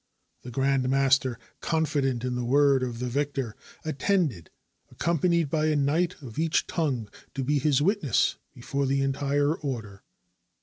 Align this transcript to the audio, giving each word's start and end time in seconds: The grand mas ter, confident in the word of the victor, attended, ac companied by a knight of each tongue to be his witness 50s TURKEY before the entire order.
The 0.41 0.49
grand 0.49 0.89
mas 0.89 1.19
ter, 1.19 1.37
confident 1.59 2.23
in 2.23 2.33
the 2.33 2.43
word 2.43 2.81
of 2.81 2.97
the 2.97 3.07
victor, 3.07 3.55
attended, 3.85 4.49
ac 4.89 4.97
companied 4.97 5.47
by 5.51 5.67
a 5.67 5.75
knight 5.75 6.15
of 6.23 6.39
each 6.39 6.65
tongue 6.65 7.07
to 7.35 7.43
be 7.43 7.59
his 7.59 7.83
witness 7.83 8.29
50s 8.29 8.31
TURKEY 8.31 8.41
before 8.55 8.85
the 8.87 9.03
entire 9.03 9.53
order. 9.53 10.01